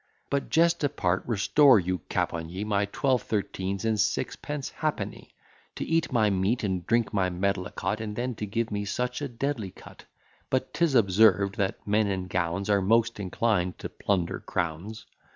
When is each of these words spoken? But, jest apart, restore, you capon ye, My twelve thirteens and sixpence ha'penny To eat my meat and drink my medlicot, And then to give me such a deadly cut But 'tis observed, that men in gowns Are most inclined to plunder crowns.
But, 0.31 0.49
jest 0.49 0.83
apart, 0.83 1.21
restore, 1.27 1.79
you 1.79 1.99
capon 2.09 2.49
ye, 2.49 2.63
My 2.63 2.85
twelve 2.85 3.21
thirteens 3.21 3.85
and 3.85 3.99
sixpence 3.99 4.69
ha'penny 4.77 5.35
To 5.75 5.85
eat 5.85 6.11
my 6.11 6.31
meat 6.31 6.63
and 6.63 6.83
drink 6.87 7.13
my 7.13 7.29
medlicot, 7.29 8.01
And 8.01 8.15
then 8.15 8.33
to 8.37 8.47
give 8.47 8.71
me 8.71 8.83
such 8.83 9.21
a 9.21 9.27
deadly 9.27 9.69
cut 9.69 10.05
But 10.49 10.73
'tis 10.73 10.95
observed, 10.95 11.57
that 11.57 11.85
men 11.85 12.07
in 12.07 12.25
gowns 12.29 12.67
Are 12.67 12.81
most 12.81 13.19
inclined 13.19 13.77
to 13.77 13.89
plunder 13.89 14.39
crowns. 14.39 15.05